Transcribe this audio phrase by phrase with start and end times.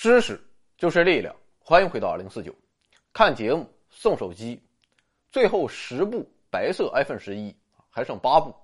[0.00, 0.42] 知识
[0.78, 2.54] 就是力量，欢迎回到二零四九，
[3.12, 4.58] 看节目送手机，
[5.30, 7.54] 最后十部白色 iPhone 十一
[7.90, 8.54] 还剩八部，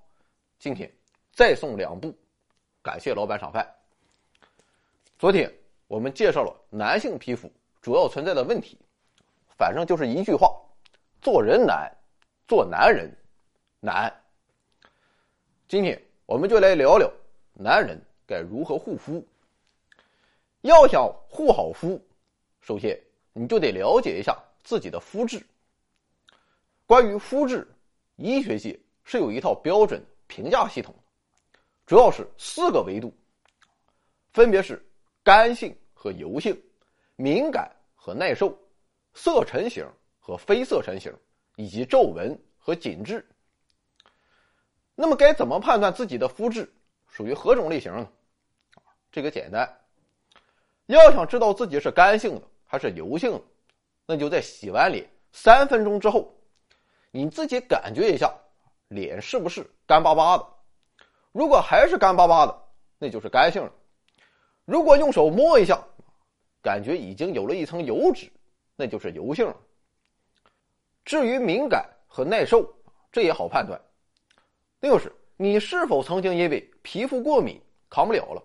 [0.57, 0.91] 今天
[1.31, 2.11] 再送两部，
[2.81, 3.71] 感谢老板赏饭。
[5.19, 5.53] 昨天
[5.87, 7.51] 我们介绍了男性皮肤
[7.83, 8.75] 主要存在的问题，
[9.59, 10.59] 反正就是一句话：
[11.21, 11.87] 做人难，
[12.47, 13.15] 做男人
[13.79, 14.11] 难。
[15.67, 17.07] 今天我们就来聊聊
[17.53, 19.23] 男人该如何护肤。
[20.67, 21.99] 要想护好肤，
[22.61, 22.97] 首先
[23.33, 25.45] 你就得了解一下自己的肤质。
[26.85, 27.67] 关于肤质，
[28.15, 30.93] 医学界是有一套标准评价系统，
[31.85, 33.13] 主要是四个维度，
[34.31, 34.85] 分别是
[35.23, 36.57] 干性和油性、
[37.15, 38.57] 敏感和耐受、
[39.13, 39.85] 色沉型
[40.19, 41.13] 和非色沉型，
[41.55, 43.25] 以及皱纹和紧致。
[44.95, 46.71] 那么该怎么判断自己的肤质
[47.07, 48.09] 属于何种类型呢？
[49.11, 49.69] 这个简单。
[50.95, 53.41] 要想知道自己是干性的还是油性的，
[54.05, 56.33] 那就在洗完脸三分钟之后，
[57.11, 58.33] 你自己感觉一下，
[58.87, 60.47] 脸是不是干巴巴的？
[61.31, 62.63] 如果还是干巴巴的，
[62.97, 63.71] 那就是干性了。
[64.65, 65.81] 如果用手摸一下，
[66.61, 68.31] 感觉已经有了一层油脂，
[68.75, 69.55] 那就是油性了。
[71.05, 72.67] 至于敏感和耐受，
[73.11, 73.79] 这也好判断，
[74.79, 78.43] 那就是你是否曾经因为皮肤过敏扛不了了。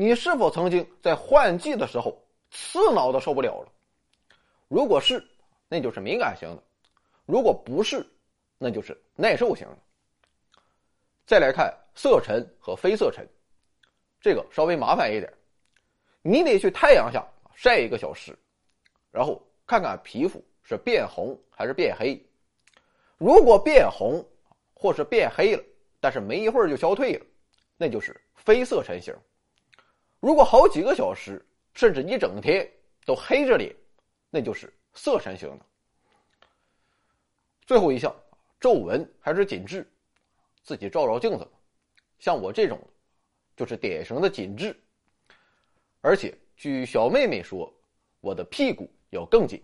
[0.00, 3.72] 你是否曾经在换季的时候刺挠的受不了了？
[4.68, 5.20] 如果是，
[5.68, 6.62] 那就是敏感型的；
[7.26, 8.08] 如果不是，
[8.58, 9.78] 那就是耐受型的。
[11.26, 13.28] 再来看色沉和非色沉，
[14.20, 15.34] 这个稍微麻烦一点，
[16.22, 17.26] 你得去太阳下
[17.56, 18.38] 晒一个小时，
[19.10, 22.24] 然后看看皮肤是变红还是变黑。
[23.16, 24.24] 如果变红
[24.74, 25.62] 或是变黑了，
[25.98, 27.26] 但是没一会儿就消退了，
[27.76, 29.12] 那就是非色沉型。
[30.20, 32.68] 如果好几个小时，甚至一整天
[33.06, 33.74] 都黑着脸，
[34.30, 35.64] 那就是色沉型的。
[37.64, 38.14] 最后一项，
[38.58, 39.88] 皱纹还是紧致，
[40.64, 41.50] 自己照照镜子吧，
[42.18, 42.80] 像我这种，
[43.56, 44.76] 就是典型的紧致。
[46.00, 47.72] 而且据小妹妹说，
[48.20, 49.62] 我的屁股要更紧。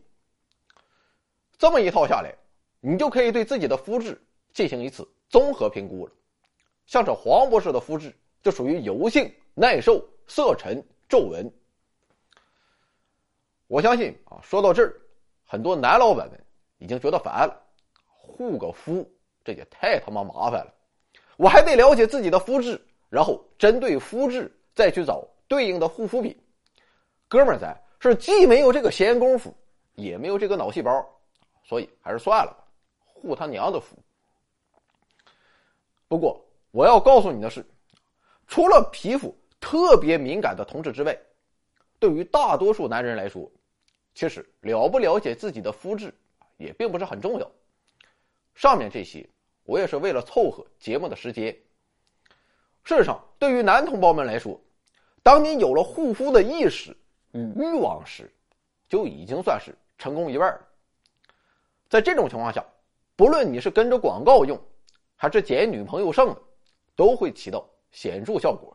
[1.59, 2.32] 这么一套下来，
[2.81, 4.21] 你就可以对自己的肤质
[4.53, 6.12] 进行一次综合评估了。
[6.86, 10.06] 像这黄博士的肤质就属于油性耐受。
[10.27, 11.53] 色沉皱纹，
[13.67, 15.01] 我相信啊，说到这儿，
[15.45, 16.45] 很多男老板们
[16.79, 17.62] 已经觉得烦了。
[18.05, 19.09] 护个肤，
[19.45, 20.75] 这也太他妈麻烦了！
[21.37, 26.37] 我还得了解自己的肤质，然后针对肤质再去找对应的护肤品。
[27.29, 29.55] 哥们儿，咱是既没有这个闲工夫，
[29.95, 31.05] 也没有这个脑细胞，
[31.63, 32.65] 所以还是算了吧，
[33.05, 33.97] 护他娘的肤。
[36.09, 37.65] 不过我要告诉你的是，
[38.47, 39.37] 除了皮肤。
[39.65, 41.19] 特别敏感的同志之外，
[41.99, 43.51] 对于大多数男人来说，
[44.15, 46.13] 其实了不了解自己的肤质
[46.59, 47.51] 也并不是很重要。
[48.55, 49.27] 上面这些，
[49.65, 51.51] 我也是为了凑合节目的时间。
[52.83, 54.61] 事实上，对于男同胞们来说，
[55.23, 56.95] 当你有了护肤的意识
[57.33, 58.31] 与欲望时，
[58.87, 60.69] 就已经算是成功一半了。
[61.89, 62.63] 在这种情况下，
[63.17, 64.61] 不论你是跟着广告用，
[65.17, 66.43] 还是捡女朋友剩的，
[66.95, 68.74] 都会起到显著效果。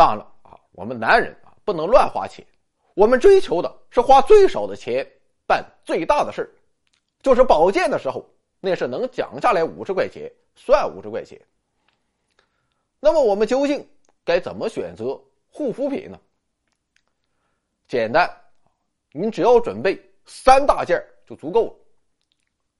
[0.00, 2.42] 当然了啊，我们男人啊不能乱花钱，
[2.94, 5.06] 我们追求的是花最少的钱
[5.46, 6.48] 办最大的事儿，
[7.20, 8.26] 就是保健的时候，
[8.60, 11.38] 那是能讲下来五十块钱算五十块钱。
[12.98, 13.86] 那么我们究竟
[14.24, 16.18] 该怎么选择护肤品呢？
[17.86, 18.26] 简单，
[19.12, 21.74] 你只要准备三大件就足够了，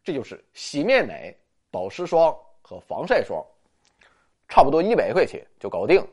[0.03, 1.36] 这就是洗面奶、
[1.70, 3.44] 保湿霜和防晒霜，
[4.48, 6.09] 差不多一百块钱就搞定了。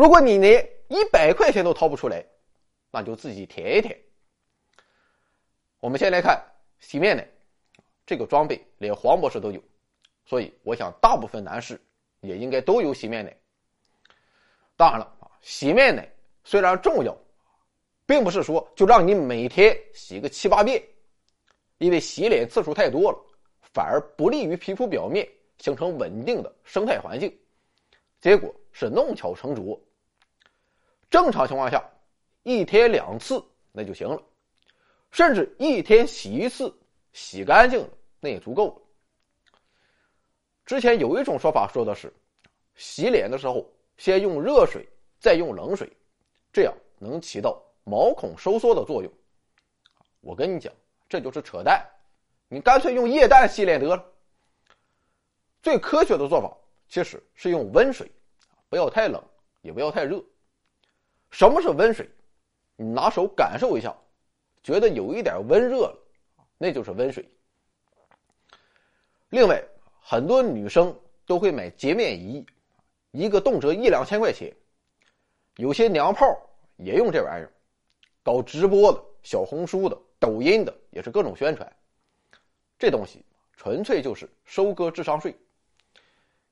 [0.00, 2.24] 如果你连一百块钱都掏不出来，
[2.90, 3.94] 那就自己填一填。
[5.78, 6.42] 我们先来看
[6.78, 7.28] 洗面奶，
[8.06, 9.62] 这个装备连黄博士都有，
[10.24, 11.78] 所以我想大部分男士
[12.22, 13.36] 也应该都有洗面奶。
[14.74, 15.06] 当然了，
[15.42, 16.10] 洗面奶
[16.44, 17.14] 虽然重要，
[18.06, 20.82] 并不是说就让你每天洗个七八遍，
[21.76, 23.18] 因为洗脸次数太多了，
[23.74, 27.30] 反而不利于皮肤表面形成稳定的生态环境。
[28.18, 29.78] 结果是弄巧成拙。
[31.10, 31.84] 正常情况下，
[32.44, 34.22] 一天两次那就行了，
[35.10, 36.72] 甚至一天洗一次，
[37.12, 37.88] 洗干净了
[38.20, 38.82] 那也足够了。
[40.64, 42.12] 之前有一种说法说的是，
[42.76, 45.90] 洗脸的时候先用热水，再用冷水，
[46.52, 49.12] 这样能起到毛孔收缩的作用。
[50.20, 50.72] 我跟你讲，
[51.08, 51.84] 这就是扯淡，
[52.48, 54.04] 你干脆用液氮洗脸得了。
[55.62, 56.56] 最科学的做法。
[56.92, 58.10] 其实是用温水，
[58.68, 59.22] 不要太冷，
[59.62, 60.20] 也不要太热。
[61.30, 62.08] 什么是温水？
[62.76, 63.96] 你拿手感受一下，
[64.62, 65.98] 觉得有一点温热了，
[66.58, 67.28] 那就是温水。
[69.28, 69.62] 另外，
[70.00, 72.44] 很多女生都会买洁面仪，
[73.12, 74.52] 一个动辄一两千块钱。
[75.56, 76.26] 有些娘炮
[76.76, 77.52] 也用这玩意儿，
[78.22, 81.70] 搞直播的、小红书的、抖音的，也是各种宣传。
[82.78, 83.22] 这东西
[83.56, 85.36] 纯粹就是收割智商税。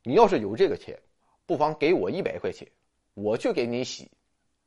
[0.03, 0.99] 你要是有这个钱，
[1.47, 2.69] 不妨给我一百块钱，
[3.15, 4.11] 我去给你洗，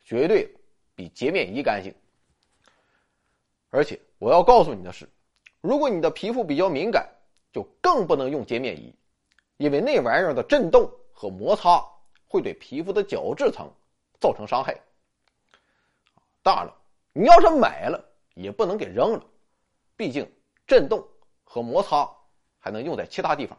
[0.04, 0.54] 绝对
[0.96, 1.94] 比洁面仪干净。
[3.70, 5.10] 而且我要告诉你的是，
[5.62, 7.08] 如果你的皮肤比较敏感，
[7.52, 8.94] 就更不能用洁面仪，
[9.58, 11.82] 因为那玩意儿的震动和摩擦
[12.28, 13.72] 会对皮肤的角质层
[14.20, 14.78] 造成伤害。
[16.44, 16.76] 当然了，
[17.14, 19.24] 你要是买了，也不能给扔了，
[19.96, 20.30] 毕竟
[20.66, 21.08] 震动
[21.44, 22.10] 和摩擦
[22.60, 23.58] 还能用在其他地方。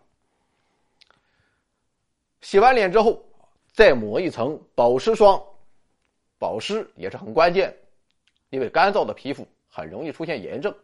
[2.40, 3.24] 洗完脸之后，
[3.72, 5.40] 再抹一层保湿霜，
[6.42, 7.72] 保湿也是很关键，
[8.50, 10.76] 因为干燥的皮肤很容易出现炎症。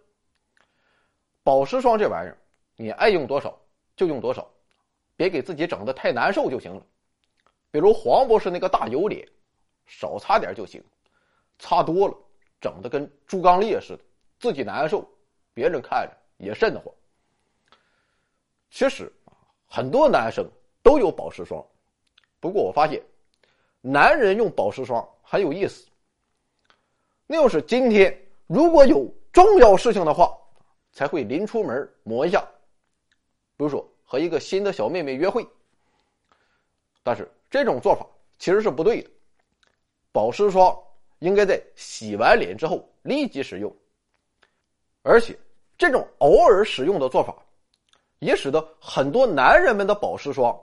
[1.42, 2.38] 保湿霜这玩意儿。
[2.76, 3.58] 你爱用多少
[3.96, 4.48] 就用多少，
[5.16, 6.86] 别给自己整的太难受就行了。
[7.72, 9.28] 比如黄博士那个大油脸，
[9.84, 10.80] 少擦点就行，
[11.58, 12.16] 擦多了
[12.60, 14.04] 整的跟猪刚鬣似的，
[14.38, 15.04] 自己难受，
[15.52, 16.94] 别人看着也瘆得慌。
[18.70, 19.12] 其实
[19.66, 20.48] 很多男生
[20.84, 21.66] 都有保湿霜，
[22.38, 23.02] 不过我发现，
[23.80, 25.86] 男人用保湿霜很有意思。
[27.26, 30.34] 那要是今天如果有重要事情的话，
[30.90, 32.40] 才会临出门抹一下。
[33.58, 35.46] 比如说和一个新的小妹妹约会，
[37.02, 38.06] 但是这种做法
[38.38, 39.10] 其实是不对的。
[40.12, 40.74] 保湿霜
[41.18, 43.70] 应该在洗完脸之后立即使用，
[45.02, 45.38] 而且
[45.76, 47.36] 这种偶尔使用的做法，
[48.20, 50.58] 也使得很多男人们的保湿霜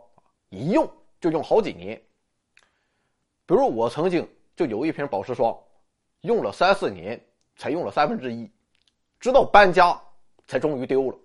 [0.50, 0.92] 一用
[1.22, 2.02] 就用好几年。
[3.46, 5.58] 比如我曾经就有一瓶保湿霜，
[6.22, 7.20] 用了三四年
[7.58, 8.50] 才用了三分之一，
[9.20, 10.00] 直到搬家
[10.48, 11.18] 才终于丢了。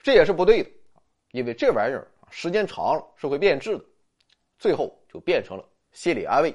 [0.00, 0.70] 这也是不对的，
[1.32, 3.84] 因为这玩意儿时间长了是会变质的，
[4.58, 6.54] 最后就变成了心理安慰。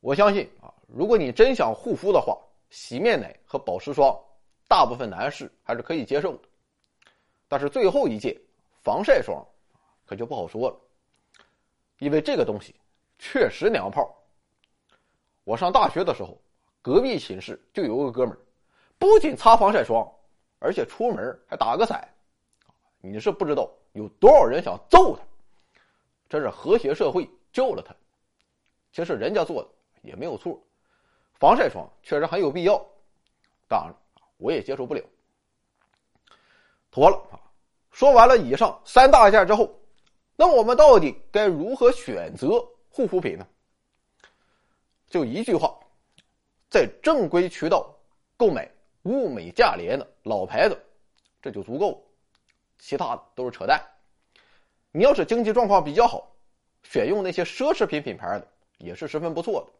[0.00, 2.38] 我相信啊，如果你真想护肤的话，
[2.70, 4.16] 洗面奶和保湿霜，
[4.68, 6.48] 大部分男士还是可以接受的。
[7.48, 8.36] 但是最后一件
[8.82, 9.44] 防晒霜，
[10.04, 10.76] 可就不好说了，
[11.98, 12.74] 因为这个东西
[13.18, 14.14] 确实娘炮。
[15.44, 16.40] 我上大学的时候，
[16.82, 18.38] 隔壁寝室就有个哥们儿，
[18.98, 20.06] 不仅擦防晒霜。
[20.58, 22.08] 而且出门还打个伞，
[23.02, 25.22] 你是不知道有多少人想揍他。
[26.30, 27.94] 这是和谐社会救了他，
[28.90, 29.68] 其实人家做的
[30.00, 30.58] 也没有错，
[31.34, 32.74] 防晒霜确实很有必要。
[33.68, 33.94] 当然，
[34.38, 35.02] 我也接受不了。
[36.90, 37.38] 妥了啊！
[37.90, 39.78] 说完了以上三大件之后，
[40.36, 42.66] 那我们到底该如何选择
[42.96, 43.46] 护肤品呢？
[45.06, 45.78] 就一句话，
[46.70, 47.94] 在正规渠道
[48.38, 48.66] 购买。
[49.02, 50.76] 物美价廉的老牌子，
[51.40, 51.98] 这就足够了，
[52.76, 53.80] 其他的都是扯淡。
[54.90, 56.34] 你要是经济状况比较好，
[56.82, 58.48] 选用那些奢侈品品牌的
[58.78, 59.72] 也是十分不错的。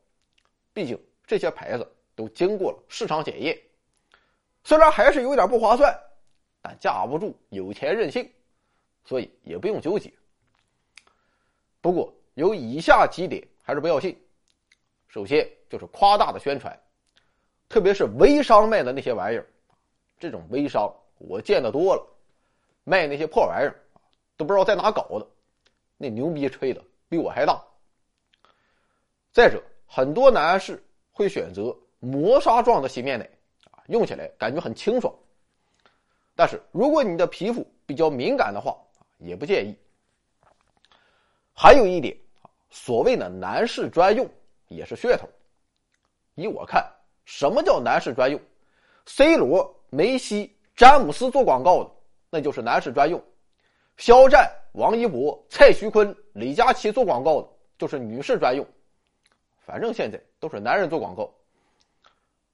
[0.73, 0.97] 毕竟
[1.27, 3.61] 这些牌子都经过了市场检验，
[4.63, 5.93] 虽然还是有点不划算，
[6.63, 8.31] 但架不住有钱任性，
[9.05, 10.13] 所以也不用纠结。
[11.81, 14.15] 不过有以下几点还是不要信：
[15.09, 16.79] 首先就是夸大的宣传。
[17.67, 19.47] 特别是微商卖的那些玩意儿，
[20.21, 22.07] 这种微商我见得多了，
[22.85, 23.75] 卖那些破玩意儿，
[24.37, 25.27] 都不知道在哪搞的，
[25.97, 27.59] 那牛逼吹的比我还大。
[29.33, 33.25] 再者，很多男士会选择磨砂状的洗面奶，
[33.71, 35.13] 啊，用起来感觉很清爽。
[36.35, 38.77] 但是如果你的皮肤比较敏感的话，
[39.17, 39.75] 也不建议。
[41.53, 42.15] 还有一点，
[42.71, 44.29] 所谓的男士专用
[44.69, 45.29] 也是噱头。
[46.35, 46.85] 依我看。
[47.25, 48.41] 什么叫男士专用
[49.05, 51.91] ？C 罗、梅西、詹姆斯做广告的，
[52.31, 53.19] 那就是男士专用；
[53.97, 58.65] 肖战、王一博、蔡徐坤、李佳琦做广告的，就是女士专用。
[59.59, 61.29] 反正现在都是男人做广告，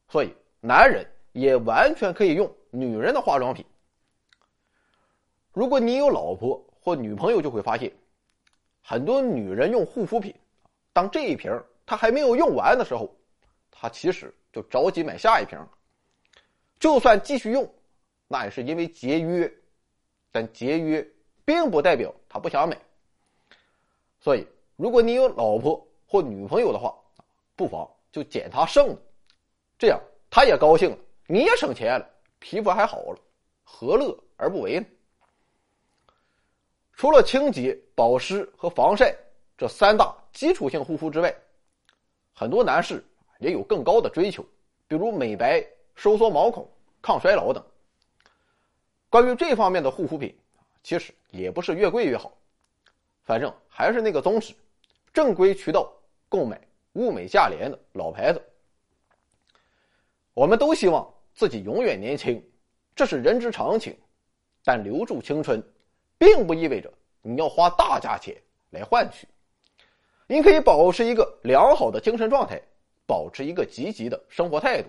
[0.09, 3.63] 所以男人也完全可以用女人的化妆品。
[5.53, 7.93] 如果你有老婆或女朋友，就会发现，
[8.83, 10.35] 很多女人用护肤品，
[10.93, 11.51] 当这一瓶
[11.87, 13.11] 她还没有用完的时候，
[13.71, 14.33] 她其实。
[14.53, 15.59] 就着急买下一瓶，
[16.79, 17.67] 就算继续用，
[18.29, 19.51] 那也是因为节约，
[20.31, 21.03] 但节约
[21.43, 22.79] 并不代表他不想买。
[24.21, 24.47] 所以，
[24.77, 26.95] 如果你有老婆或女朋友的话，
[27.57, 28.99] 不妨就捡她剩的，
[29.79, 29.99] 这样
[30.29, 32.07] 她也高兴了，你也省钱了，
[32.39, 33.19] 皮肤还好了，
[33.65, 34.87] 何乐而不为呢？
[37.03, 39.13] 除了清洁、保湿和防晒
[39.59, 41.35] 这三大基础性护肤之外，
[42.33, 43.05] 很多男士
[43.41, 44.47] 也有更高的追求，
[44.87, 45.67] 比如美白、
[45.97, 46.65] 收缩毛孔、
[47.03, 47.61] 抗衰老等。
[49.11, 50.33] 关于这方面的护肤品，
[50.85, 52.33] 其实也不是越贵越好，
[53.25, 54.55] 反正还是那个宗旨：
[55.13, 55.93] 正规渠道
[56.29, 56.61] 购买
[56.93, 58.41] 物美价廉的老牌子。
[60.35, 62.41] 我们都希望自己永远年轻，
[62.95, 63.93] 这是人之常情。
[64.63, 65.61] 但留住青春，
[66.23, 66.89] 并不意味着
[67.21, 68.33] 你要花大价钱
[68.71, 69.27] 来换取。
[70.29, 72.63] 你可以保持一个良好的精神状态，
[73.09, 74.89] 保持一个积极的生活态度。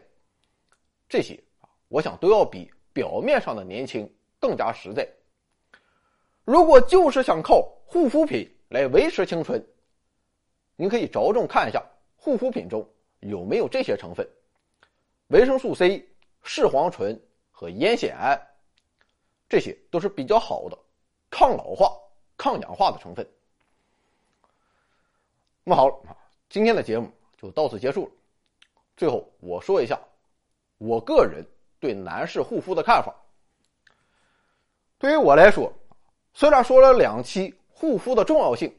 [1.09, 4.07] 这些啊，我想都要比表面上的年轻
[4.39, 5.09] 更加实在。
[6.45, 9.59] 如果就是想靠护肤品来维持青春，
[10.75, 11.83] 您可以着重看一下
[12.15, 12.87] 护肤品中
[13.21, 14.23] 有没有这些成分：
[15.29, 16.07] 维生素 C、
[16.43, 18.39] 视黄醇和烟酰胺。
[19.49, 20.77] 这些都是比较好的
[21.33, 21.91] 抗老化、
[22.37, 23.27] 抗氧化的成分。
[25.63, 26.15] 那么好了，
[26.47, 27.11] 今天的节目
[27.41, 28.11] 就到此结束了。
[28.95, 29.99] 最后我说一下
[30.77, 31.43] 我个人
[31.79, 33.15] 对男士护肤的看法。
[34.99, 35.73] 对于我来说，
[36.35, 38.71] 虽然说了两期护肤的重要性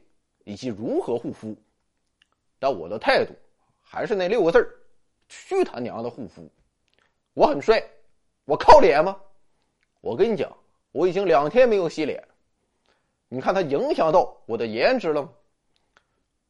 [0.45, 1.53] 以及如何护肤，
[2.57, 3.35] 但我的态度
[3.81, 4.71] 还是那六个字儿：
[5.27, 6.49] 去他娘的护肤！
[7.33, 7.83] 我很帅，
[8.45, 9.19] 我靠脸吗？
[9.99, 10.49] 我跟你讲。
[10.93, 12.25] 我已经两天没有洗脸，
[13.27, 15.29] 你看它影响到我的颜值了吗？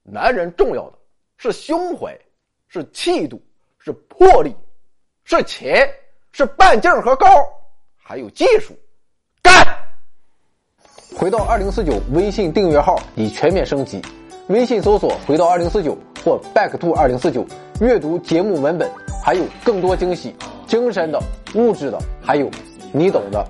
[0.03, 0.93] 男人重要的
[1.37, 2.15] 是胸怀，
[2.67, 3.41] 是气度，
[3.79, 4.53] 是魄力，
[5.23, 5.89] 是钱，
[6.31, 7.25] 是半径和高，
[7.95, 8.73] 还有技术。
[9.41, 9.65] 干！
[11.17, 14.01] 回到二零四九微信订阅号已全面升级，
[14.49, 17.45] 微信搜索“回到二零四九”或 “back to 二零四九”，
[17.81, 18.91] 阅读节目文本，
[19.23, 20.35] 还有更多惊喜，
[20.67, 21.19] 精神的、
[21.55, 22.49] 物质的，还有
[22.91, 23.43] 你懂的。